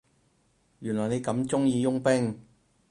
[0.79, 2.39] 原來你咁鍾意傭兵